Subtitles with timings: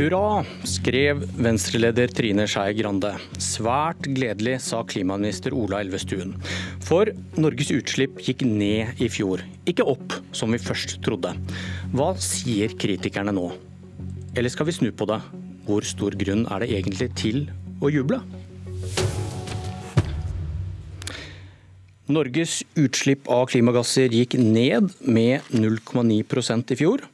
[0.00, 3.10] Hurra, skrev Venstre-leder Trine Skei Grande.
[3.36, 6.30] Svært gledelig, sa klimaminister Ola Elvestuen.
[6.80, 11.34] For Norges utslipp gikk ned i fjor, ikke opp, som vi først trodde.
[11.92, 13.50] Hva sier kritikerne nå?
[14.32, 15.18] Eller skal vi snu på det?
[15.68, 17.42] Hvor stor grunn er det egentlig til
[17.84, 18.22] å juble?
[22.08, 27.04] Norges utslipp av klimagasser gikk ned med 0,9% i fjor.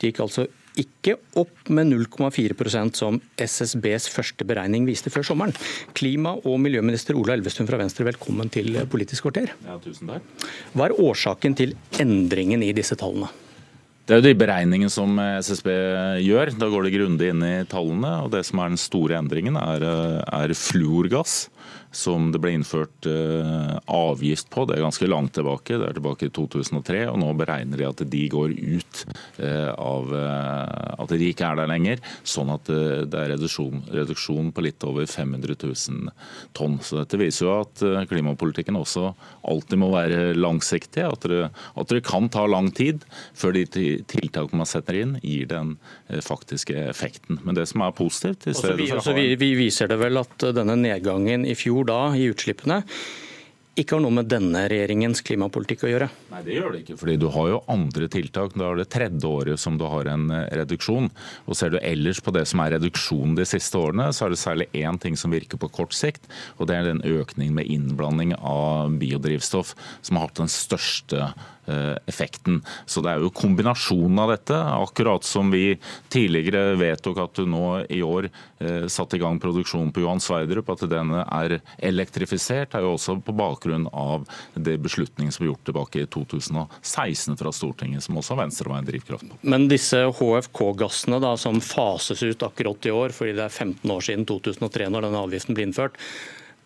[0.00, 0.48] Det gikk altså
[0.78, 5.54] ikke opp med 0,4% som SSBs første beregning viste før sommeren.
[5.96, 9.54] Klima- og miljøminister Ola Elvestuen fra Venstre, velkommen til Politisk kvarter.
[9.66, 10.48] Ja, tusen takk.
[10.74, 13.30] Hva er årsaken til endringen i disse tallene?
[14.06, 15.68] Det er jo de beregningene som SSB
[16.24, 16.54] gjør.
[16.58, 18.16] Da går det grundig inn i tallene.
[18.24, 19.86] og Det som er den store endringen, er,
[20.24, 21.44] er fluorgass
[21.90, 24.64] som det ble innført eh, avgift på.
[24.68, 27.02] Det er ganske langt tilbake, det er tilbake i 2003.
[27.10, 29.00] og Nå beregner de at de går ut
[29.42, 32.02] eh, av eh, at de ikke er der lenger.
[32.22, 36.14] Sånn at det er reduksjon, reduksjon på litt over 500 000
[36.56, 36.78] tonn.
[36.84, 39.10] Så Dette viser jo at klimapolitikken også
[39.50, 41.04] alltid må være langsiktig.
[41.08, 43.02] At det, at det kan ta lang tid
[43.34, 43.66] før de
[44.10, 45.76] tiltakene man setter inn, gir den
[46.24, 47.40] faktiske effekten.
[47.44, 49.16] Men det som er positivt i stedet for å ha...
[49.16, 52.82] vi, vi viser det vel at denne nedgangen i fjor da i utslippene,
[53.82, 56.08] ikke har noe med denne regjeringens klimapolitikk å gjøre?
[56.32, 56.96] Nei, det gjør det ikke.
[57.00, 58.56] fordi du har jo andre tiltak.
[58.58, 61.10] Da er det tredje året som du har en eh, reduksjon.
[61.46, 64.40] Og Ser du ellers på det som er reduksjon de siste årene, så er det
[64.40, 66.28] særlig én ting som virker på kort sikt.
[66.58, 71.32] og Det er den økningen med innblanding av biodrivstoff som har hatt den største
[71.70, 72.62] Eh, effekten.
[72.86, 74.56] Så Det er jo kombinasjonen av dette.
[74.56, 78.26] Akkurat som vi tidligere vedtok at du nå i år
[78.58, 83.22] eh, satte i gang produksjonen på Johan Sverdrup, at den er elektrifisert, er jo også
[83.22, 88.38] på bakgrunn av det beslutningen som ble gjort tilbake i 2016 fra Stortinget, som også
[88.38, 89.38] Venstre var en drivkraft på.
[89.42, 94.06] Men disse HFK-gassene da, som fases ut akkurat i år, fordi det er 15 år
[94.06, 95.98] siden 2003 når denne avgiften ble innført,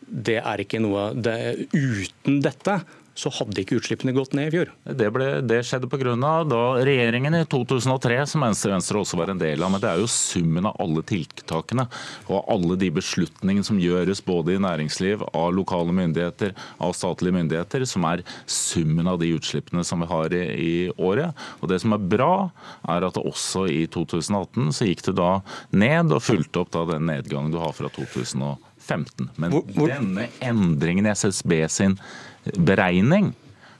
[0.04, 1.38] det er ikke noe det,
[1.72, 2.80] Uten dette
[3.14, 4.70] så hadde ikke utslippene gått ned i fjor.
[4.84, 6.14] Det, ble, det skjedde pga.
[6.50, 9.70] da regjeringen i 2003, som Venstre, Venstre også var en del av.
[9.70, 11.86] Men det er jo summen av alle tiltakene
[12.26, 17.86] og alle de beslutningene som gjøres både i næringsliv, av lokale myndigheter, av statlige myndigheter,
[17.88, 21.46] som er summen av de utslippene som vi har i, i året.
[21.62, 22.34] Og Det som er bra,
[22.90, 25.38] er at også i 2018 så gikk det da
[25.70, 29.30] ned og fulgte opp da den nedgangen du har fra 2015.
[29.38, 29.90] Men hvor, hvor...
[29.94, 31.98] denne endringen i SSB sin
[32.58, 33.32] beregning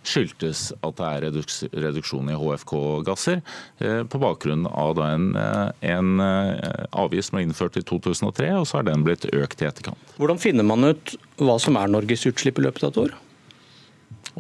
[0.04, 3.40] skyldtes at det er reduksjon i HFK-gasser,
[3.80, 8.66] eh, på bakgrunn av en, eh, en eh, avgift som ble innført i 2003, og
[8.68, 10.16] så har den blitt økt i etterkant.
[10.18, 13.14] Hvordan finner man ut hva som er Norges utslipp i løpet av et år?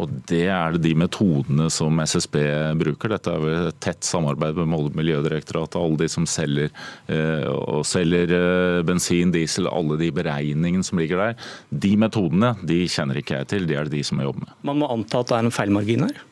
[0.00, 2.36] Og Det er de metodene som SSB
[2.80, 3.14] bruker.
[3.14, 5.78] Dette er vel et tett samarbeid med Miljødirektoratet.
[5.78, 6.72] Alle de som selger,
[7.06, 11.48] eh, og selger eh, bensin, diesel, alle de beregningene som ligger der.
[11.70, 14.54] De metodene de kjenner ikke jeg til, det er det de som jeg jobber med.
[14.66, 16.24] Man må anta at det er en feilmargin her?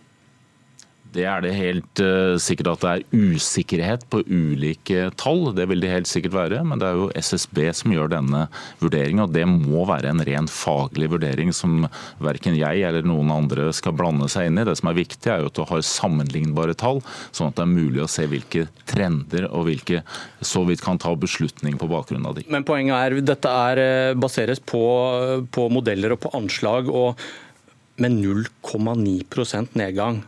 [1.12, 5.50] Det er det helt uh, sikkert at det er usikkerhet på ulike tall.
[5.56, 6.62] Det vil det helt sikkert være.
[6.64, 8.46] Men det er jo SSB som gjør denne
[8.80, 9.24] vurderingen.
[9.26, 11.86] Og det må være en ren faglig vurdering som
[12.22, 14.66] verken jeg eller noen andre skal blande seg inn i.
[14.68, 17.72] Det som er viktig, er jo at du har sammenlignbare tall, sånn at det er
[17.74, 20.02] mulig å se hvilke trender og hvilke
[20.40, 22.46] så vidt kan ta beslutning på bakgrunn av de.
[22.52, 24.82] Men poenget er dette er, eh, baseres på,
[25.52, 26.88] på modeller og på anslag.
[26.88, 27.20] og
[28.00, 30.22] med 0,9% nedgang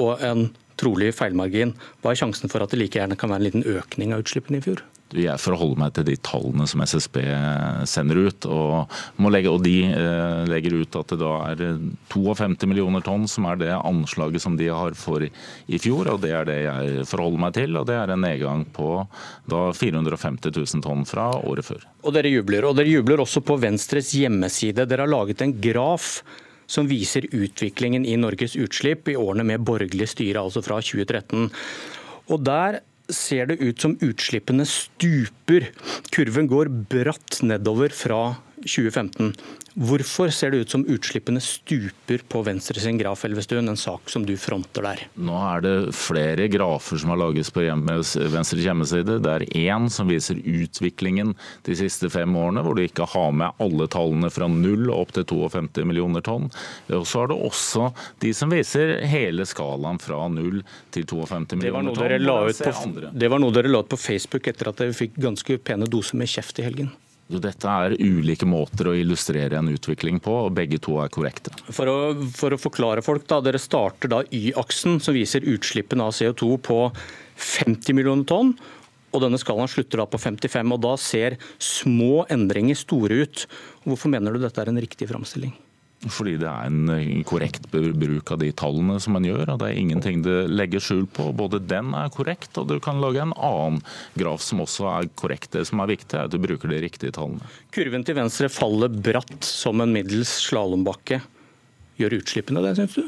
[0.00, 0.48] og en
[0.80, 4.14] trolig feilmargin, hva er sjansen for at det like gjerne kan være en liten økning
[4.14, 4.82] av utslippene i fjor?
[5.12, 7.18] Jeg forholder meg til de tallene som SSB
[7.88, 8.46] sender ut.
[8.48, 8.94] Og,
[9.28, 11.64] legge, og de eh, legger ut at det da er
[12.12, 16.14] 52 millioner tonn som er det anslaget som de har for i fjor.
[16.14, 17.76] og Det er det jeg forholder meg til.
[17.76, 19.02] og Det er en nedgang på
[19.52, 21.84] da 450 000 tonn fra året før.
[22.02, 22.70] Og Dere jubler.
[22.70, 24.88] Og dere jubler også på Venstres hjemmeside.
[24.88, 26.22] Dere har laget en graf
[26.72, 31.50] som viser utviklingen i Norges utslipp i årene med borgerlig styre, altså fra 2013.
[32.32, 32.80] Og der
[33.12, 35.68] ser det ut som utslippene stuper.
[36.14, 38.22] Kurven går bratt nedover fra
[38.64, 39.32] 2015.
[39.72, 44.26] Hvorfor ser det ut som utslippene stuper på Venstre sin graf, Elvestuen, en sak som
[44.28, 45.04] du fronter der?
[45.16, 49.16] Nå er det flere grafer som har lages på Venstres hjemmeside.
[49.24, 51.32] Det er én som viser utviklingen
[51.64, 55.24] de siste fem årene, hvor du ikke har med alle tallene fra null opp til
[55.30, 56.50] 52 millioner tonn.
[56.92, 57.88] Og så er det også
[58.24, 60.60] de som viser hele skalaen fra null
[60.92, 63.00] til 52 millioner tonn.
[63.12, 66.20] Det var noe dere la ut på Facebook etter at dere fikk ganske pene doser
[66.20, 66.92] med kjeft i helgen.
[67.30, 71.54] Dette er ulike måter å illustrere en utvikling på, og begge to er korrekte.
[71.72, 71.96] For å,
[72.34, 76.78] for å forklare folk, da, Dere starter da Y-aksen, som viser utslippene av CO2 på
[77.38, 78.54] 50 millioner tonn.
[79.12, 80.72] og denne skalaen slutter da på 55.
[80.72, 83.46] og Da ser små endringer store ut.
[83.84, 85.52] Hvorfor mener du dette er en riktig framstilling?
[86.10, 89.52] Fordi det er en eh, korrekt bruk av de tallene som man gjør.
[89.52, 91.28] og Det er ingenting det legger skjul på.
[91.38, 93.78] Både den er korrekt, og du kan lage en annen
[94.18, 95.52] graf som også er korrekt.
[95.54, 97.46] Det som er viktig, er at du bruker de riktige tallene.
[97.74, 101.22] Kurven til venstre faller bratt som en middels slalåmbakke.
[102.00, 103.06] Gjør utslippene det, syns du?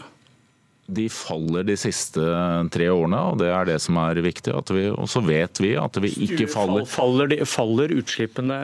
[0.94, 2.22] De faller de siste
[2.70, 4.52] tre årene, og det er det som er viktig.
[4.54, 8.58] og så vet vi at vi ikke faller Faller, de, faller utslippene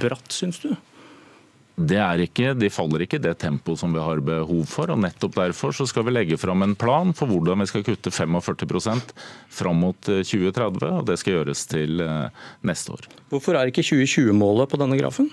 [0.00, 0.72] bratt, syns du?
[1.80, 4.92] Det er ikke, de faller ikke i det tempoet som vi har behov for.
[4.92, 8.12] og Nettopp derfor så skal vi legge fram en plan for hvordan vi skal kutte
[8.12, 9.14] 45%
[9.60, 10.84] fram mot 2030.
[10.84, 13.08] Eh, og Det skal gjøres til eh, neste år.
[13.32, 15.30] Hvorfor er ikke 2020-målet på denne grafen?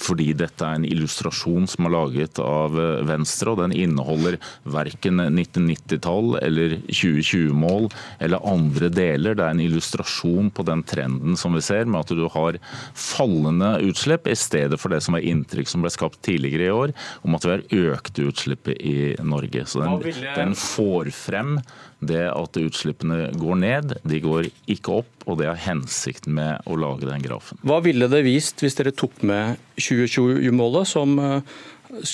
[0.00, 4.38] Fordi dette er en illustrasjon som er laget av eh, Venstre, og den inneholder
[4.72, 7.90] verken 1990-tall eller 2020-mål
[8.24, 9.36] eller andre deler.
[9.36, 12.60] Det er en illustrasjon på den trenden som vi ser, med at du har
[12.96, 16.94] fallende utslipp, i stedet for det som var inntrykk som ble skapt tidligere i år,
[17.26, 19.66] om at vi har økte utslipp i Norge.
[19.68, 21.58] Så den, den får frem
[22.04, 25.12] det at utslippene går ned, de går ikke opp.
[25.26, 27.58] Og det er hensikten med å lage den grafen.
[27.66, 31.56] Hva ville det vist hvis dere tok med 2020-målet, som eh,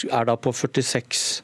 [0.08, 1.42] er da på 46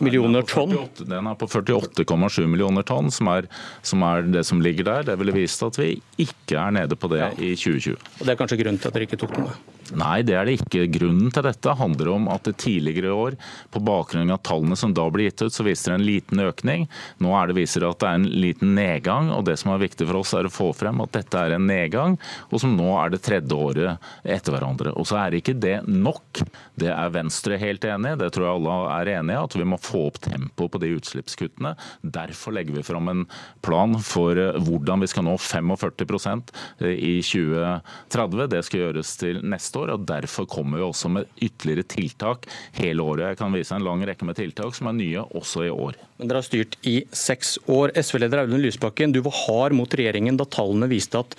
[0.00, 0.74] millioner tonn?
[0.98, 3.48] Den er på 48,7 millioner tonn, som er,
[3.84, 5.08] som er, det som ligger der.
[5.10, 5.94] Det ville vist at vi
[6.24, 7.30] ikke er nede på det ja.
[7.36, 8.00] i 2020.
[8.18, 9.72] Og Det er kanskje grunnen til at dere ikke tok den med?
[9.92, 10.86] Nei, det er det ikke.
[10.94, 13.36] Grunnen til dette handler om at det tidligere i år,
[13.74, 16.86] på bakgrunn av tallene som da ble gitt ut, så viser det en liten økning.
[17.22, 19.30] Nå er det viser det at det er en liten nedgang.
[19.34, 21.66] og Det som er viktig for oss, er å få frem at dette er en
[21.68, 22.16] nedgang,
[22.50, 24.94] og som nå er det tredje året etter hverandre.
[24.96, 26.44] Og så er ikke det nok.
[26.80, 29.68] Det er Venstre helt enig i, det tror jeg alle er enig i, at vi
[29.68, 31.74] må få opp tempoet på de utslippskuttene.
[32.02, 33.24] Derfor legger vi fram en
[33.64, 36.54] plan for eh, hvordan vi skal nå 45%
[36.88, 38.46] i 2030.
[38.54, 39.92] Det skal gjøres til neste neste år.
[39.94, 43.34] og Derfor kommer vi også med ytterligere tiltak hele året.
[43.34, 45.94] Jeg kan vise en lang rekke med tiltak som er nye også i år.
[46.18, 47.92] Men Dere har styrt i seks år.
[47.94, 51.36] SV-leder Audun Lysbakken, du var hard mot regjeringen da tallene viste at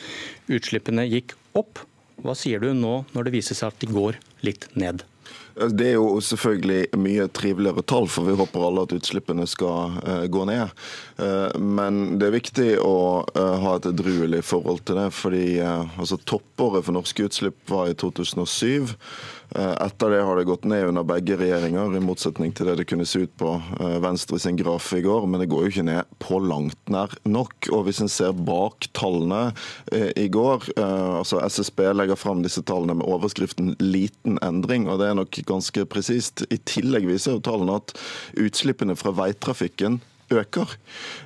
[0.48, 1.80] utslippene gikk opp.
[2.22, 5.04] Hva sier du nå når det viser seg at de går litt ned?
[5.56, 10.26] Det er jo selvfølgelig mye triveligere tall, for vi håper alle at utslippene skal uh,
[10.28, 10.74] gå ned.
[11.16, 12.98] Uh, men det er viktig å
[13.36, 15.10] ha et edruelig forhold til det.
[15.16, 18.96] fordi altså, Toppåret for norske utslipp var i 2007.
[19.50, 22.88] Eh, etter det har det gått ned under begge regjeringer, i motsetning til det det
[22.90, 25.28] kunne se ut på eh, Venstre sin graf i går.
[25.30, 27.70] Men det går jo ikke ned på langt nær nok.
[27.76, 29.52] Og hvis en ser bak tallene
[29.94, 35.10] eh, i går, altså SSB legger fram disse tallene med overskriften 'liten endring', og det
[35.10, 36.46] er nok ganske presist.
[36.50, 37.96] I tillegg viser jo tallene at
[38.40, 40.02] utslippene fra veitrafikken
[40.34, 40.76] øker.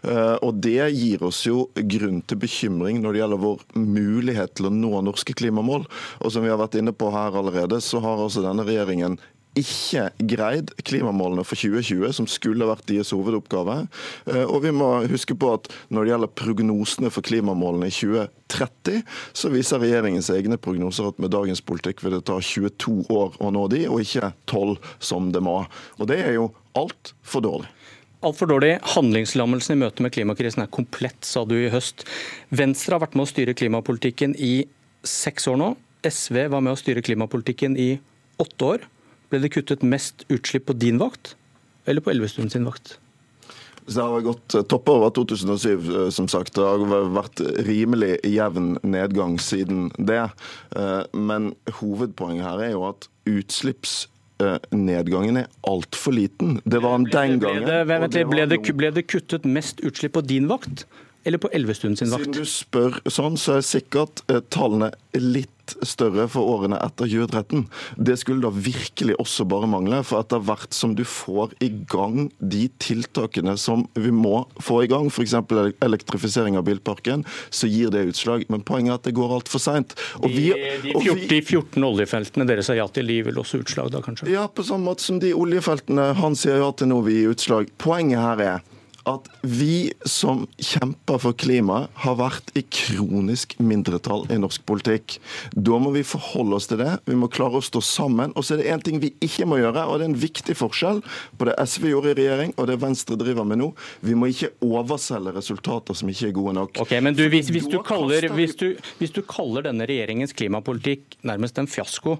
[0.03, 4.69] Eh, og Det gir oss jo grunn til bekymring når det gjelder vår mulighet til
[4.69, 5.85] å nå norske klimamål.
[6.19, 9.19] Og Som vi har vært inne på her allerede, så har altså denne regjeringen
[9.57, 13.81] ikke greid klimamålene for 2020, som skulle vært deres hovedoppgave.
[14.29, 19.01] Eh, og vi må huske på at når det gjelder prognosene for klimamålene i 2030,
[19.33, 23.51] så viser regjeringens egne prognoser at med dagens politikk vil det ta 22 år å
[23.55, 24.77] nå de, og ikke 12
[25.11, 25.63] som det må.
[25.97, 27.73] Og det er jo altfor dårlig.
[28.19, 28.73] Altfor dårlig.
[28.83, 32.03] Handlingslammelsen i møte med klimakrisen er komplett, sa du i høst.
[32.51, 34.65] Venstre har vært med å styre klimapolitikken i
[35.07, 35.69] seks år nå.
[36.03, 37.93] SV var med å styre klimapolitikken i
[38.43, 38.83] åtte år.
[39.31, 41.37] Ble det kuttet mest utslipp på din vakt
[41.87, 42.97] eller på Elvestuen sin vakt?
[43.89, 46.53] det har gått eh, topper over 2007, eh, som sagt.
[46.53, 50.27] Det har vært rimelig jevn nedgang siden det.
[50.77, 54.18] Eh, men hovedpoenget her er jo at utslipps Eh,
[54.75, 56.59] nedgangen er altfor liten.
[56.63, 57.65] Det var den gangen.
[57.65, 60.85] Ble det, ble det, ble det, det kuttet mest utslipp på din vakt?
[61.29, 62.25] Eller på Elvestuen sin vakt?
[62.25, 65.53] Siden du spør sånn, så er sikkert eh, tallene litt
[65.85, 67.67] større for årene etter 2013.
[67.97, 70.01] Det skulle da virkelig også bare mangle.
[70.07, 74.89] For etter hvert som du får i gang de tiltakene som vi må få i
[74.89, 75.35] gang, f.eks.
[75.85, 78.47] elektrifisering av bilparken, så gir det utslag.
[78.49, 79.93] Men poenget er at det går altfor seint.
[80.23, 84.01] De, de, 14, de 14 oljefeltene dere sa ja til, de vil også utslag da,
[84.05, 84.31] kanskje?
[84.33, 87.73] Ja, på samme måte som de oljefeltene han sier ja til nå vil gi utslag.
[87.77, 88.67] Poenget her er
[89.09, 95.17] at vi som kjemper for klimaet, har vært i kronisk mindretall i norsk politikk.
[95.53, 96.91] Da må vi forholde oss til det.
[97.09, 98.33] Vi må klare å stå sammen.
[98.37, 100.55] Og så er det én ting vi ikke må gjøre, og det er en viktig
[100.59, 101.01] forskjell
[101.39, 103.69] på det SV gjorde i regjering og det Venstre driver med nå.
[104.05, 106.79] Vi må ikke overselge resultater som ikke er gode nok.
[106.83, 108.67] Ok, men du, hvis, hvis, du kaller, hvis, du,
[108.99, 112.17] hvis, du kaller, denne regjeringens klimapolitikk nærmest en fiasko,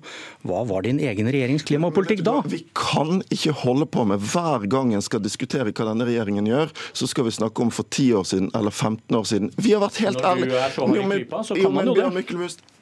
[0.47, 2.39] hva var din egen regjerings klimapolitikk da?
[2.49, 6.73] Vi kan ikke holde på med hver gang en skal diskutere hva denne regjeringen gjør,
[6.93, 9.51] så skal vi snakke om for 10 år siden eller 15 år siden.
[9.57, 10.63] Vi har vært helt ærlige.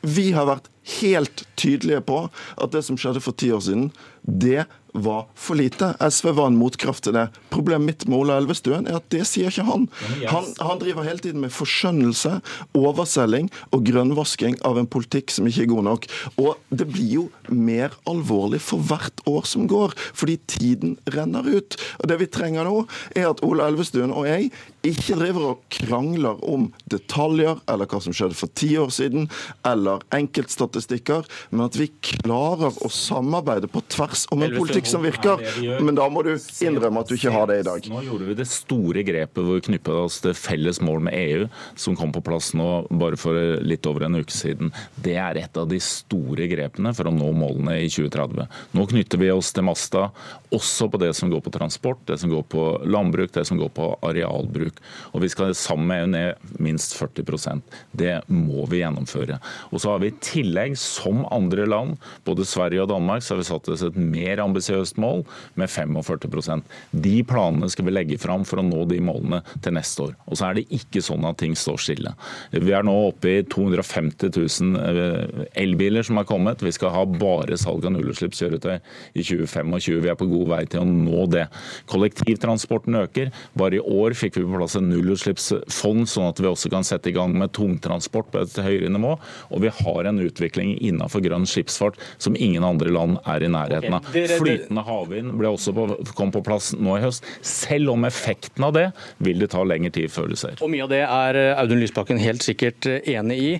[0.01, 0.69] Vi har vært
[1.01, 2.19] helt tydelige på
[2.57, 3.89] at det som skjedde for ti år siden,
[4.23, 4.67] det
[5.03, 5.93] var for lite.
[6.01, 7.27] SV var en motkraft til det.
[7.53, 9.87] Problemet mitt med Ola Elvestuen er at det sier ikke han.
[10.31, 12.37] Han, han driver hele tiden med forskjønnelse,
[12.77, 16.07] overselging og grønnvasking av en politikk som ikke er god nok.
[16.41, 21.77] Og det blir jo mer alvorlig for hvert år som går, fordi tiden renner ut.
[22.01, 22.85] Og Det vi trenger nå,
[23.15, 24.51] er at Ola Elvestuen og jeg
[24.91, 29.27] ikke driver og krangler om detaljer eller hva som skjedde for ti år siden,
[29.67, 35.41] eller enkeltstatistikker, men at vi klarer å samarbeide på tvers om en politikk som virker.
[35.83, 37.89] Men da må du innrømme at du ikke har det i dag.
[37.91, 41.47] Nå gjorde vi det store grepet hvor vi knyttet oss til felles mål med EU,
[41.79, 44.71] som kom på plass nå bare for litt over en uke siden.
[44.95, 48.47] Det er et av de store grepene for å nå målene i 2030.
[48.77, 50.07] Nå knytter vi oss til Masta,
[50.53, 53.71] også på det som går på transport, det som går på landbruk, det som går
[53.75, 54.76] på arealbruk.
[55.13, 57.61] Og vi skal sammen med EU ned minst 40%
[57.97, 59.39] Det må vi gjennomføre.
[59.71, 63.41] Og så har vi i tillegg, som andre land, både Sverige og Danmark, så har
[63.41, 65.23] vi satt oss et mer ambisiøst mål
[65.59, 70.09] med 45% De planene skal vi legge fram for å nå de målene til neste
[70.09, 70.15] år.
[70.27, 72.13] Og så er det ikke sånn at ting står stille.
[72.51, 76.63] Vi er nå oppe i 250 000 eh, elbiler som har kommet.
[76.63, 80.01] Vi skal ha bare salg av nullutslippskjøretøy i 2025.
[80.03, 81.47] Vi er på god vei til å nå det.
[81.91, 83.31] Kollektivtransporten øker.
[83.57, 87.11] Bare i år fikk vi på plass en nullutslippsfond, sånn at vi også kan sette
[87.11, 89.15] i gang med tungtransport på et høyere nivå.
[89.53, 93.97] Og vi har en utvikling innenfor grønn skipsfart som ingen andre land er i nærheten
[93.99, 94.09] av.
[94.11, 97.25] Flytende havvind ble også på, kom på plass nå i høst.
[97.45, 98.89] Selv om effekten av det
[99.23, 100.57] vil det ta lengre tid før du ser.
[100.61, 103.53] Og Mye av det er eh, Audun Lysbakken helt sikkert eh, enig i.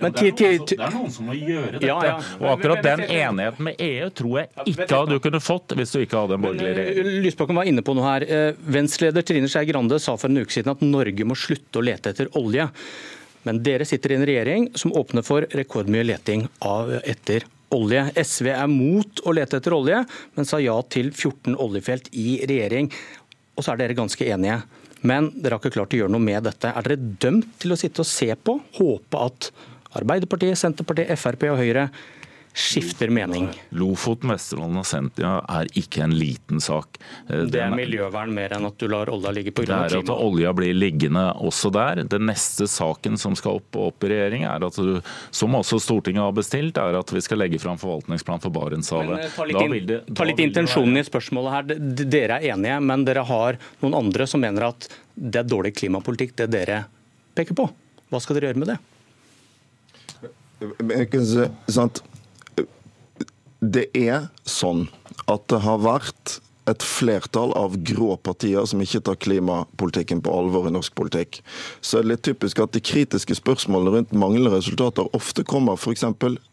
[0.00, 1.86] Eh, men det, er noen, det er noen som må gjøre dette.
[1.86, 2.16] Ja, ja.
[2.40, 6.24] Og akkurat den enigheten med EU tror jeg ikke du kunne fått hvis du ikke
[6.24, 7.22] hadde en borgerlig regjering.
[7.26, 8.26] Lysbakken var inne på noe her.
[8.64, 12.14] Venstre-leder Trine Skei Grande sa for en uke siden at Norge må slutte å lete
[12.14, 12.68] etter olje.
[13.48, 18.02] Men dere sitter i en regjering som åpner for rekordmye leting av etter olje.
[18.18, 20.02] SV er mot å lete etter olje,
[20.36, 22.90] men sa ja til 14 oljefelt i regjering.
[23.56, 24.60] Og så er dere ganske enige.
[25.06, 26.72] Men dere har ikke klart å gjøre noe med dette.
[26.74, 29.50] Er dere dømt til å sitte og se på, håpe at
[29.98, 31.88] Arbeiderpartiet, Senterpartiet, Frp og Høyre
[32.52, 33.46] skifter mening.
[33.78, 36.98] Lofoten, Vesterålen og Sentia er ikke en liten sak.
[37.28, 39.66] Det er miljøvern mer enn at du lar olja ligge pga.
[39.68, 39.86] klima?
[39.86, 42.02] Det er at olja blir liggende også der.
[42.10, 44.98] Den neste saken som skal opp, opp i regjering, er at du,
[45.30, 49.26] som også Stortinget har bestilt, er at vi skal legge fram forvaltningsplan for Barentshavet.
[49.28, 51.74] Eh, ta litt, inn, det, ta litt intensjonen i spørsmålet her.
[52.02, 56.34] Dere er enige, men dere har noen andre som mener at det er dårlig klimapolitikk,
[56.42, 56.84] det dere
[57.38, 57.70] peker på.
[58.10, 58.82] Hva skal dere gjøre med det?
[61.68, 62.02] Sant?
[63.60, 64.86] Det er sånn
[65.28, 66.38] at det har vært
[66.70, 71.40] et flertall av grå partier som ikke tar klimapolitikken på alvor i norsk politikk.
[71.80, 76.04] Så er det litt typisk at de kritiske spørsmålene rundt manglende resultater ofte kommer f.eks.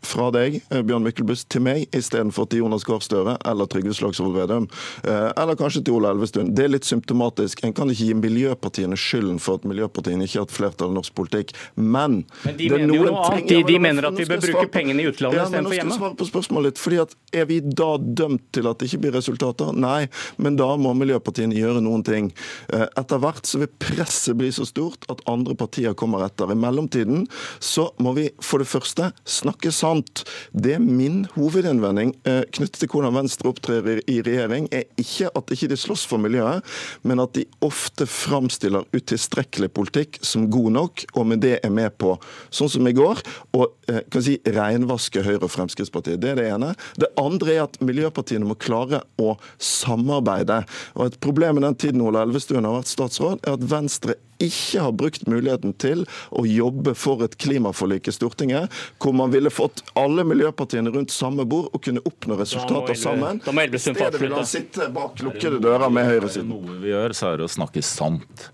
[0.08, 4.36] fra deg, eh, Bjørn Myklebust, til meg, istedenfor til Jonas Gahr Støre eller Trygve Slagsvold
[4.38, 4.68] Vedum.
[5.04, 6.54] Eh, eller kanskje til Ola Elvestuen.
[6.56, 7.64] Det er litt symptomatisk.
[7.68, 11.16] En kan ikke gi miljøpartiene skylden for at miljøpartiene ikke har et flertall i norsk
[11.18, 11.54] politikk.
[11.76, 13.48] Men, Men de, mener jo annet.
[13.50, 15.92] de, de mener at vi bør bruke pengene i utlandet ja, istedenfor hjemme.
[15.92, 16.82] Nå skal jeg svare på spørsmålet litt.
[16.82, 19.74] fordi at Er vi da dømt til at det ikke blir resultater?
[19.78, 20.07] Nei
[20.42, 22.32] men da må miljøpartiene gjøre noen ting.
[22.74, 26.52] Eh, etter hvert så vil presset bli så stort at andre partier kommer etter.
[26.52, 27.26] I mellomtiden
[27.64, 30.24] så må vi for det første snakke sant.
[30.52, 35.54] Det er min hovedinnvending eh, knyttet til hvordan Venstre opptrer i regjering, er ikke at
[35.54, 36.66] ikke de slåss for miljøet,
[37.08, 41.96] men at de ofte framstiller utilstrekkelig politikk som god nok, og med det er med
[42.02, 42.16] på,
[42.54, 43.22] sånn som i går,
[43.58, 46.22] å eh, kan si, renvaske Høyre og Fremskrittspartiet.
[46.22, 46.74] Det er det ene.
[47.00, 50.64] Det andre er at miljøpartiene må klare å samarbeide samarbeidet.
[50.96, 54.84] Og Et problem i den tiden Ola Elvestuen har vært statsråd, er at Venstre ikke
[54.84, 59.82] har brukt muligheten til å jobbe for et klimaforlik i Stortinget, hvor man ville fått
[59.98, 63.42] alle miljøpartiene rundt samme bord og kunne oppnå resultater sammen.
[63.42, 66.54] I stedet vil han sitte bak lukkede dører med høyresiden.
[66.54, 68.52] Noe vi gjør, så er det å snakke sant.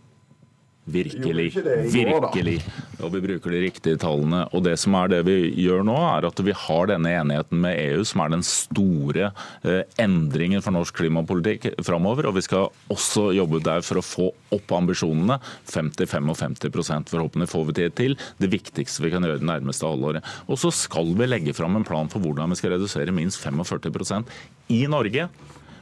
[0.83, 1.53] Virkelig.
[1.93, 2.57] Virkelig.
[2.99, 4.41] Og vi bruker de riktige tallene.
[4.51, 7.77] Og det som er det vi gjør nå, er at vi har denne enigheten med
[7.79, 9.29] EU, som er den store
[9.63, 12.27] eh, endringen for norsk klimapolitikk framover.
[12.27, 15.39] Og vi skal også jobbe der for å få opp ambisjonene.
[15.71, 18.19] 50-55% Forhåpentlig får vi det til.
[18.43, 20.35] Det viktigste vi kan gjøre det nærmeste halvåret.
[20.51, 24.35] Og så skal vi legge fram en plan for hvordan vi skal redusere minst 45%
[24.73, 25.29] i Norge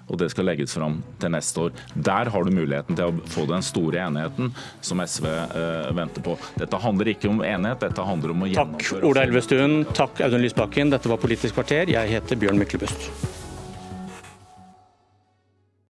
[0.08, 1.75] og det skal legges fram til neste år.
[1.96, 4.53] Der har du muligheten til å få den store enigheten
[4.84, 6.38] som SV eh, venter på.
[6.60, 10.43] Dette handler ikke om enighet, dette handler om å gjennomføre Takk Ola Elvestuen, takk Audun
[10.46, 10.93] Lysbakken.
[10.93, 11.91] Dette var Politisk kvarter.
[11.91, 13.40] Jeg heter Bjørn Myklebust.